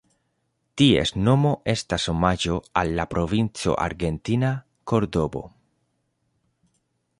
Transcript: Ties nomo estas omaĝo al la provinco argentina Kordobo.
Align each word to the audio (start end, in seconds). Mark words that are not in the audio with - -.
Ties 0.81 1.11
nomo 1.27 1.51
estas 1.73 2.05
omaĝo 2.13 2.57
al 2.81 2.95
la 3.01 3.05
provinco 3.13 3.77
argentina 3.85 4.51
Kordobo. 4.93 5.45